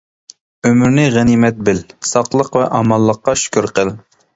[0.69, 3.99] ئۆمۈرنى غەنىيمەت بىل، ساقلىق ۋە ئامانلىققا شۈكۈر قىل.